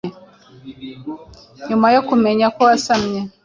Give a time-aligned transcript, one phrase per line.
[1.67, 3.19] nyuma yo kumenya ko wasamye